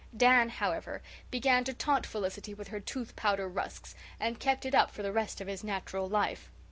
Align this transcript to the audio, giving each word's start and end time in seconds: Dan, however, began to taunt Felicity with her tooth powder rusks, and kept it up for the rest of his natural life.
Dan, 0.17 0.49
however, 0.49 1.03
began 1.29 1.63
to 1.63 1.75
taunt 1.75 2.07
Felicity 2.07 2.55
with 2.55 2.69
her 2.69 2.79
tooth 2.79 3.15
powder 3.15 3.47
rusks, 3.47 3.93
and 4.19 4.39
kept 4.39 4.65
it 4.65 4.73
up 4.73 4.89
for 4.89 5.03
the 5.03 5.11
rest 5.13 5.39
of 5.39 5.47
his 5.47 5.63
natural 5.63 6.09
life. 6.09 6.49